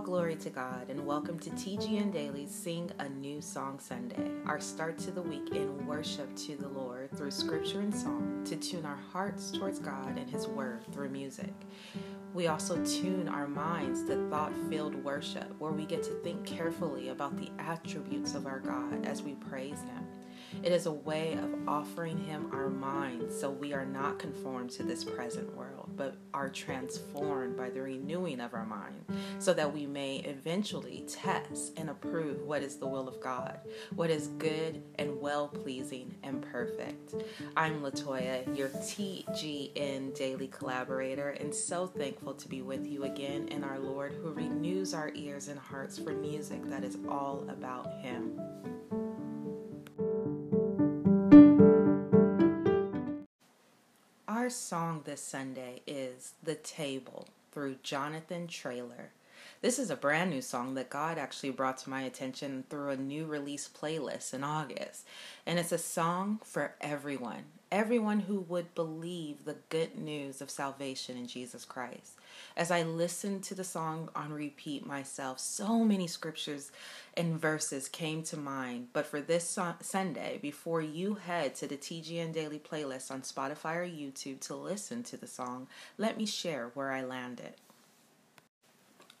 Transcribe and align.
glory 0.00 0.34
to 0.34 0.48
God, 0.48 0.88
and 0.88 1.04
welcome 1.04 1.38
to 1.38 1.50
TGN 1.50 2.10
Daily's 2.10 2.50
Sing 2.50 2.90
a 3.00 3.08
New 3.08 3.42
Song 3.42 3.78
Sunday, 3.78 4.30
our 4.46 4.58
start 4.58 4.96
to 5.00 5.10
the 5.10 5.20
week 5.20 5.50
in 5.50 5.86
worship 5.86 6.34
to 6.36 6.56
the 6.56 6.68
Lord 6.68 7.10
through 7.16 7.30
scripture 7.30 7.80
and 7.80 7.94
song 7.94 8.42
to 8.46 8.56
tune 8.56 8.86
our 8.86 8.98
hearts 9.12 9.50
towards 9.50 9.78
God 9.78 10.16
and 10.16 10.30
His 10.30 10.48
Word 10.48 10.80
through 10.90 11.10
music. 11.10 11.52
We 12.32 12.46
also 12.46 12.82
tune 12.82 13.28
our 13.28 13.46
minds 13.46 14.02
to 14.04 14.26
thought 14.30 14.54
filled 14.70 14.94
worship, 15.04 15.54
where 15.58 15.72
we 15.72 15.84
get 15.84 16.02
to 16.04 16.14
think 16.22 16.46
carefully 16.46 17.10
about 17.10 17.36
the 17.36 17.50
attributes 17.58 18.34
of 18.34 18.46
our 18.46 18.60
God 18.60 19.04
as 19.04 19.22
we 19.22 19.34
praise 19.34 19.82
Him. 19.82 20.09
It 20.62 20.72
is 20.72 20.86
a 20.86 20.92
way 20.92 21.34
of 21.34 21.68
offering 21.68 22.18
Him 22.18 22.50
our 22.52 22.68
minds 22.68 23.38
so 23.38 23.50
we 23.50 23.72
are 23.72 23.86
not 23.86 24.18
conformed 24.18 24.70
to 24.72 24.82
this 24.82 25.04
present 25.04 25.54
world, 25.56 25.90
but 25.96 26.16
are 26.34 26.48
transformed 26.48 27.56
by 27.56 27.70
the 27.70 27.80
renewing 27.80 28.40
of 28.40 28.54
our 28.54 28.66
mind, 28.66 29.04
so 29.38 29.54
that 29.54 29.72
we 29.72 29.86
may 29.86 30.16
eventually 30.18 31.04
test 31.08 31.72
and 31.76 31.88
approve 31.88 32.42
what 32.42 32.62
is 32.62 32.76
the 32.76 32.86
will 32.86 33.08
of 33.08 33.20
God, 33.20 33.60
what 33.94 34.10
is 34.10 34.28
good 34.38 34.82
and 34.98 35.20
well 35.20 35.48
pleasing 35.48 36.14
and 36.22 36.42
perfect. 36.42 37.14
I'm 37.56 37.80
Latoya, 37.80 38.56
your 38.56 38.68
TGN 38.68 40.14
daily 40.16 40.48
collaborator, 40.48 41.30
and 41.30 41.54
so 41.54 41.86
thankful 41.86 42.34
to 42.34 42.48
be 42.48 42.62
with 42.62 42.86
you 42.86 43.04
again 43.04 43.48
in 43.48 43.64
our 43.64 43.78
Lord 43.78 44.12
who 44.12 44.32
renews 44.32 44.94
our 44.94 45.10
ears 45.14 45.48
and 45.48 45.58
hearts 45.58 45.98
for 45.98 46.12
music 46.12 46.68
that 46.68 46.84
is 46.84 46.98
all 47.08 47.44
about 47.48 47.92
Him. 48.00 48.38
Our 54.50 54.54
song 54.54 55.02
this 55.04 55.22
Sunday 55.22 55.80
is 55.86 56.34
The 56.42 56.56
Table 56.56 57.28
through 57.52 57.76
Jonathan 57.84 58.48
Traylor. 58.48 59.12
This 59.60 59.78
is 59.78 59.90
a 59.90 59.96
brand 59.96 60.30
new 60.30 60.42
song 60.42 60.74
that 60.74 60.90
God 60.90 61.18
actually 61.18 61.50
brought 61.50 61.78
to 61.78 61.90
my 61.90 62.02
attention 62.02 62.64
through 62.68 62.90
a 62.90 62.96
new 62.96 63.26
release 63.26 63.70
playlist 63.72 64.34
in 64.34 64.42
August. 64.42 65.06
And 65.46 65.60
it's 65.60 65.70
a 65.70 65.78
song 65.78 66.40
for 66.42 66.74
everyone, 66.80 67.44
everyone 67.72 68.20
who 68.20 68.40
would 68.40 68.74
believe 68.74 69.44
the 69.44 69.56
good 69.68 69.96
news 69.96 70.40
of 70.40 70.50
salvation 70.50 71.16
in 71.16 71.26
Jesus 71.26 71.64
Christ. 71.64 72.18
As 72.56 72.70
I 72.70 72.82
listened 72.82 73.44
to 73.44 73.54
the 73.54 73.64
song 73.64 74.08
on 74.14 74.32
repeat 74.32 74.84
myself, 74.84 75.38
so 75.38 75.84
many 75.84 76.06
scriptures 76.06 76.72
and 77.16 77.40
verses 77.40 77.88
came 77.88 78.22
to 78.24 78.36
mind. 78.36 78.88
But 78.92 79.06
for 79.06 79.20
this 79.20 79.48
so- 79.48 79.76
Sunday, 79.80 80.38
before 80.42 80.82
you 80.82 81.14
head 81.14 81.54
to 81.56 81.68
the 81.68 81.76
TGN 81.76 82.32
Daily 82.32 82.58
playlist 82.58 83.10
on 83.10 83.22
Spotify 83.22 83.76
or 83.76 83.86
YouTube 83.86 84.40
to 84.40 84.56
listen 84.56 85.02
to 85.04 85.16
the 85.16 85.28
song, 85.28 85.68
let 85.96 86.16
me 86.16 86.26
share 86.26 86.70
where 86.74 86.90
I 86.90 87.02
landed. 87.02 87.54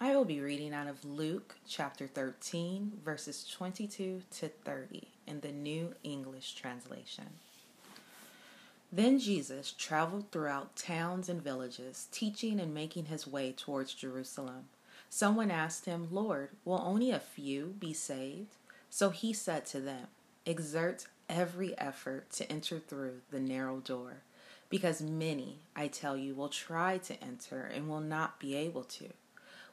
I 0.00 0.14
will 0.14 0.24
be 0.24 0.40
reading 0.40 0.72
out 0.72 0.86
of 0.86 1.04
Luke 1.04 1.56
chapter 1.66 2.06
13, 2.06 3.00
verses 3.04 3.44
22 3.52 4.22
to 4.38 4.48
30 4.48 5.08
in 5.26 5.40
the 5.40 5.50
New 5.50 5.92
English 6.04 6.54
Translation. 6.54 7.26
Then 8.90 9.18
Jesus 9.18 9.72
traveled 9.72 10.30
throughout 10.30 10.76
towns 10.76 11.28
and 11.28 11.42
villages, 11.42 12.08
teaching 12.10 12.58
and 12.58 12.72
making 12.72 13.06
his 13.06 13.26
way 13.26 13.52
towards 13.52 13.92
Jerusalem. 13.92 14.66
Someone 15.10 15.50
asked 15.50 15.84
him, 15.84 16.08
Lord, 16.10 16.50
will 16.64 16.82
only 16.84 17.10
a 17.10 17.20
few 17.20 17.74
be 17.78 17.92
saved? 17.92 18.54
So 18.90 19.10
he 19.10 19.32
said 19.32 19.66
to 19.66 19.80
them, 19.80 20.06
Exert 20.46 21.06
every 21.28 21.78
effort 21.78 22.30
to 22.32 22.50
enter 22.50 22.78
through 22.78 23.20
the 23.30 23.40
narrow 23.40 23.80
door, 23.80 24.22
because 24.70 25.02
many, 25.02 25.60
I 25.76 25.88
tell 25.88 26.16
you, 26.16 26.34
will 26.34 26.48
try 26.48 26.96
to 26.98 27.22
enter 27.22 27.62
and 27.62 27.88
will 27.88 28.00
not 28.00 28.40
be 28.40 28.54
able 28.54 28.84
to. 28.84 29.08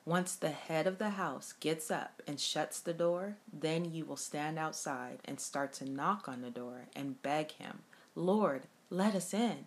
Once 0.03 0.35
the 0.35 0.49
head 0.49 0.85
of 0.85 0.97
the 0.97 1.11
house 1.11 1.53
gets 1.53 1.89
up 1.89 2.21
and 2.27 2.39
shuts 2.39 2.79
the 2.79 2.93
door, 2.93 3.37
then 3.51 3.85
you 3.85 4.05
will 4.05 4.17
stand 4.17 4.59
outside 4.59 5.19
and 5.25 5.39
start 5.39 5.73
to 5.73 5.89
knock 5.89 6.27
on 6.27 6.41
the 6.41 6.51
door 6.51 6.87
and 6.95 7.21
beg 7.23 7.51
him, 7.51 7.79
Lord, 8.13 8.63
let 8.89 9.15
us 9.15 9.33
in. 9.33 9.65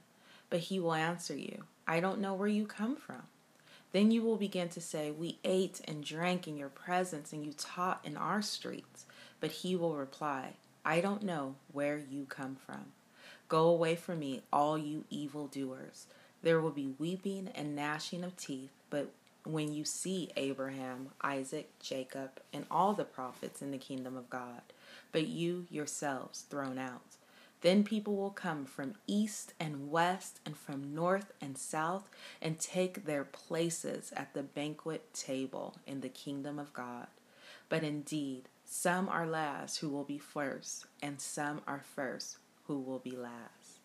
But 0.50 0.60
he 0.60 0.80
will 0.80 0.94
answer 0.94 1.36
you, 1.36 1.64
I 1.86 2.00
don't 2.00 2.20
know 2.20 2.34
where 2.34 2.48
you 2.48 2.66
come 2.66 2.96
from. 2.96 3.22
Then 3.92 4.10
you 4.10 4.22
will 4.22 4.36
begin 4.36 4.68
to 4.70 4.80
say, 4.80 5.10
We 5.10 5.38
ate 5.44 5.80
and 5.86 6.04
drank 6.04 6.46
in 6.46 6.56
your 6.56 6.68
presence, 6.68 7.32
and 7.32 7.44
you 7.44 7.52
taught 7.52 8.00
in 8.04 8.16
our 8.16 8.42
streets. 8.42 9.06
But 9.40 9.50
he 9.50 9.76
will 9.76 9.96
reply, 9.96 10.54
I 10.84 11.00
don't 11.00 11.22
know 11.22 11.56
where 11.72 11.98
you 11.98 12.26
come 12.28 12.56
from. 12.64 12.86
Go 13.48 13.68
away 13.68 13.96
from 13.96 14.18
me, 14.18 14.42
all 14.52 14.76
you 14.76 15.04
evildoers. 15.10 16.06
There 16.42 16.60
will 16.60 16.70
be 16.70 16.94
weeping 16.98 17.50
and 17.54 17.74
gnashing 17.74 18.24
of 18.24 18.36
teeth, 18.36 18.70
but 18.90 19.10
when 19.44 19.72
you 19.72 19.84
see 19.84 20.30
Abraham, 20.36 21.08
Isaac, 21.22 21.70
Jacob, 21.80 22.30
and 22.52 22.66
all 22.70 22.92
the 22.92 23.04
prophets 23.04 23.62
in 23.62 23.70
the 23.70 23.78
kingdom 23.78 24.16
of 24.16 24.28
God, 24.28 24.60
but 25.12 25.26
you 25.26 25.66
yourselves 25.70 26.42
thrown 26.42 26.78
out. 26.78 27.16
Then 27.60 27.82
people 27.82 28.16
will 28.16 28.30
come 28.30 28.64
from 28.64 28.94
east 29.06 29.52
and 29.58 29.90
west 29.90 30.40
and 30.46 30.56
from 30.56 30.94
north 30.94 31.32
and 31.40 31.58
south 31.58 32.08
and 32.40 32.58
take 32.58 33.04
their 33.04 33.24
places 33.24 34.12
at 34.16 34.32
the 34.32 34.42
banquet 34.42 35.12
table 35.12 35.76
in 35.86 36.00
the 36.00 36.08
kingdom 36.08 36.58
of 36.58 36.72
God. 36.72 37.08
But 37.68 37.82
indeed, 37.82 38.48
some 38.64 39.08
are 39.08 39.26
last 39.26 39.78
who 39.78 39.88
will 39.88 40.04
be 40.04 40.18
first, 40.18 40.86
and 41.02 41.20
some 41.20 41.62
are 41.66 41.82
first 41.94 42.38
who 42.66 42.78
will 42.78 42.98
be 42.98 43.16
last. 43.16 43.80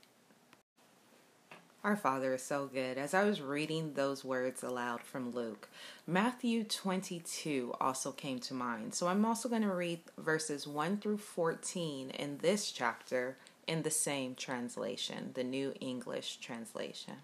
Our 1.83 1.97
Father 1.97 2.33
is 2.33 2.41
so 2.41 2.67
good. 2.67 2.97
As 2.97 3.13
I 3.13 3.25
was 3.25 3.41
reading 3.41 3.93
those 3.93 4.23
words 4.23 4.63
aloud 4.63 5.01
from 5.01 5.31
Luke, 5.31 5.67
Matthew 6.07 6.63
22 6.63 7.73
also 7.81 8.13
came 8.13 8.39
to 8.39 8.53
mind. 8.53 8.93
So 8.93 9.07
I'm 9.07 9.25
also 9.25 9.49
going 9.49 9.63
to 9.63 9.73
read 9.73 9.99
verses 10.17 10.65
1 10.65 10.99
through 10.99 11.17
14 11.17 12.11
in 12.11 12.37
this 12.37 12.71
chapter 12.71 13.35
in 13.67 13.83
the 13.83 13.91
same 13.91 14.35
translation, 14.35 15.31
the 15.33 15.43
New 15.43 15.73
English 15.79 16.37
Translation. 16.37 17.15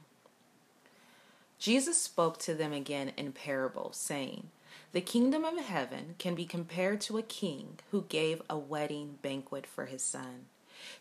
Jesus 1.59 2.01
spoke 2.01 2.37
to 2.39 2.53
them 2.53 2.71
again 2.71 3.11
in 3.17 3.33
parables, 3.33 3.97
saying, 3.97 4.47
The 4.93 5.01
kingdom 5.01 5.43
of 5.43 5.57
heaven 5.57 6.15
can 6.17 6.33
be 6.33 6.45
compared 6.45 7.01
to 7.01 7.17
a 7.17 7.23
king 7.23 7.79
who 7.91 8.05
gave 8.07 8.41
a 8.49 8.57
wedding 8.57 9.19
banquet 9.21 9.67
for 9.67 9.85
his 9.85 10.01
son. 10.01 10.45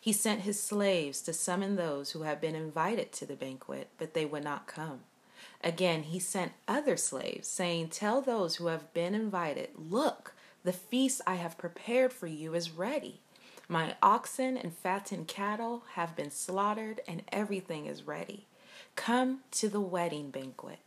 He 0.01 0.13
sent 0.13 0.41
his 0.41 0.61
slaves 0.61 1.21
to 1.23 1.33
summon 1.33 1.77
those 1.77 2.11
who 2.11 2.23
had 2.23 2.41
been 2.41 2.57
invited 2.57 3.13
to 3.13 3.27
the 3.27 3.37
banquet, 3.37 3.89
but 3.99 4.15
they 4.15 4.25
would 4.25 4.43
not 4.43 4.67
come. 4.67 5.01
Again, 5.63 6.05
he 6.05 6.19
sent 6.19 6.53
other 6.67 6.97
slaves, 6.97 7.47
saying, 7.47 7.89
Tell 7.89 8.21
those 8.21 8.57
who 8.57 8.67
have 8.67 8.93
been 8.93 9.15
invited, 9.15 9.71
Look, 9.77 10.35
the 10.65 10.73
feast 10.73 11.21
I 11.27 11.37
have 11.37 11.59
prepared 11.59 12.13
for 12.13 12.27
you 12.27 12.55
is 12.55 12.71
ready. 12.71 13.21
My 13.69 13.97
oxen 14.03 14.57
and 14.57 14.75
fattened 14.75 15.29
cattle 15.29 15.85
have 15.93 16.17
been 16.17 16.31
slaughtered, 16.31 17.03
and 17.07 17.23
everything 17.31 17.85
is 17.85 18.07
ready. 18.07 18.47
Come 18.97 19.41
to 19.53 19.69
the 19.69 19.81
wedding 19.81 20.31
banquet. 20.31 20.81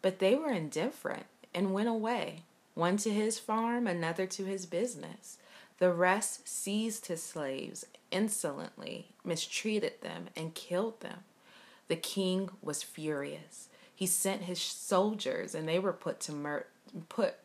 But 0.00 0.18
they 0.18 0.34
were 0.34 0.50
indifferent 0.50 1.26
and 1.54 1.74
went 1.74 1.88
away, 1.88 2.40
one 2.74 2.96
to 2.98 3.10
his 3.10 3.38
farm, 3.38 3.86
another 3.86 4.26
to 4.26 4.44
his 4.44 4.64
business. 4.64 5.36
The 5.78 5.92
rest 5.92 6.48
seized 6.48 7.06
his 7.06 7.22
slaves 7.22 7.84
insolently, 8.10 9.08
mistreated 9.22 10.00
them, 10.00 10.28
and 10.34 10.54
killed 10.54 11.00
them. 11.00 11.24
The 11.88 11.96
king 11.96 12.48
was 12.62 12.82
furious. 12.82 13.68
He 13.94 14.06
sent 14.06 14.42
his 14.42 14.60
soldiers, 14.60 15.54
and 15.54 15.68
they 15.68 15.78
were 15.78 15.92
put 15.92 16.20
to 16.20 16.32
mur- 16.32 16.66
put 17.08 17.36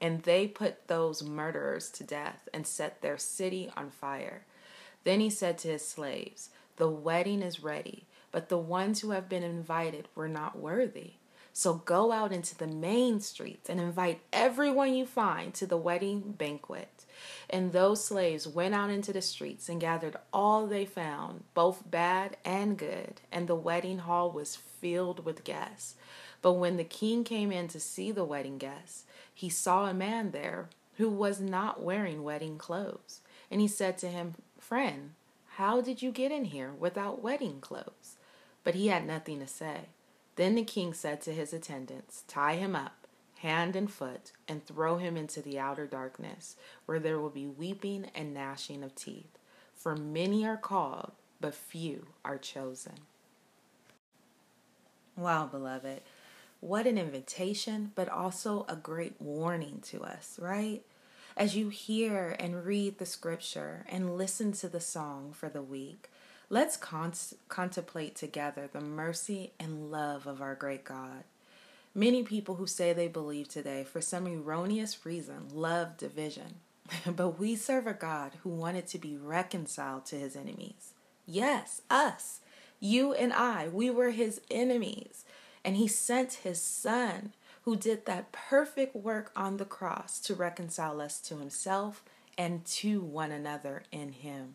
and 0.00 0.22
they 0.22 0.46
put 0.46 0.86
those 0.88 1.22
murderers 1.22 1.90
to 1.90 2.04
death 2.04 2.48
and 2.52 2.66
set 2.66 3.02
their 3.02 3.18
city 3.18 3.70
on 3.76 3.90
fire. 3.90 4.44
Then 5.04 5.20
he 5.20 5.30
said 5.30 5.58
to 5.58 5.68
his 5.68 5.86
slaves, 5.86 6.50
The 6.76 6.88
wedding 6.88 7.42
is 7.42 7.62
ready, 7.62 8.06
but 8.30 8.48
the 8.48 8.58
ones 8.58 9.00
who 9.00 9.10
have 9.10 9.28
been 9.28 9.42
invited 9.42 10.08
were 10.14 10.28
not 10.28 10.58
worthy. 10.58 11.14
So 11.58 11.74
go 11.74 12.12
out 12.12 12.30
into 12.30 12.56
the 12.56 12.68
main 12.68 13.18
streets 13.18 13.68
and 13.68 13.80
invite 13.80 14.20
everyone 14.32 14.94
you 14.94 15.04
find 15.04 15.52
to 15.54 15.66
the 15.66 15.76
wedding 15.76 16.20
banquet. 16.38 17.04
And 17.50 17.72
those 17.72 18.04
slaves 18.04 18.46
went 18.46 18.76
out 18.76 18.90
into 18.90 19.12
the 19.12 19.22
streets 19.22 19.68
and 19.68 19.80
gathered 19.80 20.16
all 20.32 20.68
they 20.68 20.84
found, 20.84 21.42
both 21.54 21.90
bad 21.90 22.36
and 22.44 22.78
good, 22.78 23.22
and 23.32 23.48
the 23.48 23.56
wedding 23.56 23.98
hall 23.98 24.30
was 24.30 24.54
filled 24.54 25.24
with 25.24 25.42
guests. 25.42 25.96
But 26.40 26.54
when 26.54 26.76
the 26.76 26.84
king 26.84 27.24
came 27.24 27.50
in 27.50 27.68
to 27.68 27.80
see 27.80 28.10
the 28.10 28.24
wedding 28.24 28.58
guests, 28.58 29.04
he 29.34 29.48
saw 29.48 29.86
a 29.86 29.94
man 29.94 30.30
there 30.30 30.68
who 30.96 31.08
was 31.08 31.40
not 31.40 31.82
wearing 31.82 32.22
wedding 32.22 32.58
clothes. 32.58 33.20
And 33.50 33.60
he 33.60 33.68
said 33.68 33.98
to 33.98 34.08
him, 34.08 34.34
Friend, 34.58 35.10
how 35.56 35.80
did 35.80 36.02
you 36.02 36.10
get 36.10 36.32
in 36.32 36.46
here 36.46 36.72
without 36.72 37.22
wedding 37.22 37.60
clothes? 37.60 38.16
But 38.64 38.74
he 38.74 38.88
had 38.88 39.06
nothing 39.06 39.40
to 39.40 39.46
say. 39.46 39.88
Then 40.36 40.54
the 40.54 40.64
king 40.64 40.94
said 40.94 41.20
to 41.22 41.32
his 41.32 41.52
attendants, 41.52 42.22
Tie 42.28 42.56
him 42.56 42.76
up 42.76 43.08
hand 43.38 43.76
and 43.76 43.90
foot, 43.90 44.32
and 44.48 44.64
throw 44.64 44.98
him 44.98 45.16
into 45.16 45.40
the 45.40 45.58
outer 45.58 45.86
darkness, 45.86 46.56
where 46.86 46.98
there 46.98 47.18
will 47.18 47.30
be 47.30 47.46
weeping 47.46 48.06
and 48.14 48.34
gnashing 48.34 48.82
of 48.82 48.94
teeth. 48.94 49.38
For 49.74 49.96
many 49.96 50.44
are 50.44 50.56
called, 50.56 51.12
but 51.40 51.54
few 51.54 52.06
are 52.24 52.38
chosen. 52.38 52.94
Wow, 55.16 55.46
beloved. 55.46 56.00
What 56.60 56.86
an 56.86 56.98
invitation, 56.98 57.92
but 57.94 58.08
also 58.08 58.66
a 58.68 58.76
great 58.76 59.20
warning 59.20 59.80
to 59.86 60.02
us, 60.02 60.38
right? 60.40 60.82
As 61.36 61.56
you 61.56 61.68
hear 61.68 62.34
and 62.38 62.64
read 62.64 62.98
the 62.98 63.06
scripture 63.06 63.86
and 63.88 64.16
listen 64.16 64.52
to 64.52 64.68
the 64.68 64.80
song 64.80 65.32
for 65.32 65.48
the 65.48 65.62
week, 65.62 66.10
let's 66.50 66.76
con- 66.76 67.12
contemplate 67.48 68.16
together 68.16 68.68
the 68.72 68.80
mercy 68.80 69.52
and 69.60 69.90
love 69.90 70.26
of 70.26 70.42
our 70.42 70.56
great 70.56 70.84
God. 70.84 71.24
Many 71.94 72.22
people 72.22 72.56
who 72.56 72.66
say 72.66 72.92
they 72.92 73.08
believe 73.08 73.48
today, 73.48 73.84
for 73.84 74.00
some 74.00 74.26
erroneous 74.26 75.06
reason, 75.06 75.48
love 75.52 75.96
division. 75.96 76.56
but 77.06 77.38
we 77.38 77.54
serve 77.54 77.86
a 77.86 77.94
God 77.94 78.32
who 78.42 78.50
wanted 78.50 78.86
to 78.88 78.98
be 78.98 79.16
reconciled 79.16 80.06
to 80.06 80.16
his 80.16 80.36
enemies. 80.36 80.94
Yes, 81.26 81.82
us, 81.90 82.40
you 82.80 83.12
and 83.12 83.32
I, 83.32 83.68
we 83.68 83.90
were 83.90 84.10
his 84.10 84.40
enemies. 84.50 85.24
And 85.68 85.76
he 85.76 85.86
sent 85.86 86.32
his 86.32 86.62
son 86.62 87.34
who 87.64 87.76
did 87.76 88.06
that 88.06 88.32
perfect 88.32 88.96
work 88.96 89.30
on 89.36 89.58
the 89.58 89.66
cross 89.66 90.18
to 90.20 90.34
reconcile 90.34 90.98
us 90.98 91.20
to 91.20 91.36
himself 91.36 92.02
and 92.38 92.64
to 92.64 93.02
one 93.02 93.30
another 93.30 93.82
in 93.92 94.12
him. 94.12 94.54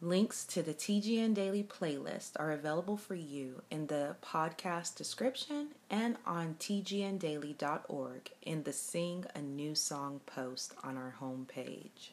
Links 0.00 0.44
to 0.44 0.62
the 0.62 0.74
TGN 0.74 1.34
Daily 1.34 1.64
playlist 1.64 2.34
are 2.36 2.52
available 2.52 2.96
for 2.96 3.16
you 3.16 3.62
in 3.68 3.88
the 3.88 4.14
podcast 4.22 4.94
description 4.94 5.70
and 5.90 6.16
on 6.24 6.54
tgndaily.org 6.60 8.30
in 8.42 8.62
the 8.62 8.72
Sing 8.72 9.24
a 9.34 9.42
New 9.42 9.74
Song 9.74 10.20
post 10.24 10.72
on 10.84 10.96
our 10.96 11.16
homepage. 11.20 12.12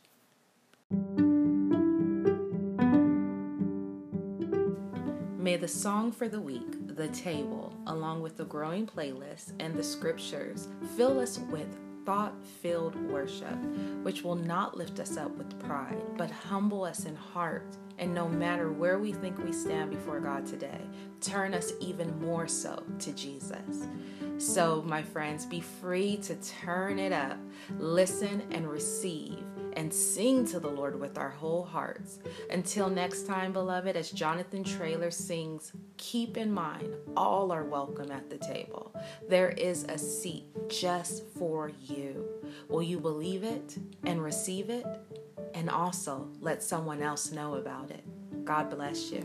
May 5.45 5.57
the 5.57 5.68
song 5.68 6.12
for 6.12 6.27
the 6.27 6.42
week, 6.42 6.88
The 6.95 7.07
Table, 7.09 7.71
along 7.86 8.24
with 8.24 8.36
the 8.36 8.45
growing 8.45 8.88
playlist 8.88 9.51
and 9.59 9.75
the 9.75 9.83
scriptures, 9.83 10.69
fill 10.97 11.19
us 11.19 11.38
with 11.51 11.68
thought 12.03 12.33
filled 12.63 12.95
worship, 13.12 13.56
which 14.01 14.24
will 14.24 14.33
not 14.33 14.75
lift 14.75 15.00
us 15.00 15.18
up 15.18 15.30
with 15.38 15.59
pride, 15.59 16.01
but 16.18 16.31
humble 16.31 16.83
us 16.83 17.06
in 17.06 17.15
heart. 17.15 17.77
And 18.00 18.12
no 18.12 18.27
matter 18.27 18.71
where 18.71 18.97
we 18.97 19.13
think 19.13 19.38
we 19.38 19.53
stand 19.53 19.92
before 19.92 20.19
God 20.19 20.47
today, 20.47 20.81
turn 21.21 21.53
us 21.53 21.74
even 21.80 22.19
more 22.19 22.47
so 22.47 22.83
to 22.97 23.13
Jesus. 23.13 23.86
So, 24.39 24.81
my 24.81 25.03
friends, 25.03 25.45
be 25.45 25.62
free 25.62 26.18
to 26.24 26.33
turn 26.38 26.97
it 26.97 27.12
up, 27.12 27.38
listen 27.77 28.42
and 28.50 28.68
receive 28.68 29.44
and 29.75 29.94
sing 29.94 30.45
to 30.48 30.60
the 30.60 30.69
Lord 30.69 31.00
with 31.00 31.18
our 31.18 31.30
whole 31.30 31.63
hearts. 31.63 32.19
Until 32.50 32.89
next 32.89 33.27
time, 33.27 33.54
beloved, 33.54 33.95
as 33.95 34.12
Jonathan 34.12 34.63
Traylor 34.63 35.12
sings, 35.12 35.72
keep 35.98 36.38
in 36.38 36.51
mind 36.51 36.95
all 37.16 37.51
are 37.51 37.63
welcome 37.63 38.12
at 38.12 38.30
the 38.30 38.38
table. 38.38 38.94
There 39.27 39.50
is 39.50 39.83
a 39.86 39.98
seat 39.98 40.45
just 40.69 41.25
for 41.38 41.72
you. 41.81 42.25
Will 42.69 42.83
you 42.83 43.00
believe 43.00 43.44
it 43.44 43.77
and 44.04 44.24
receive 44.24 44.69
it? 44.69 44.86
And 45.54 45.69
also 45.69 46.28
let 46.42 46.63
someone 46.63 47.01
else 47.01 47.31
know 47.31 47.56
about 47.56 47.92
it. 47.92 48.04
God 48.45 48.69
bless 48.69 49.12
you. 49.12 49.24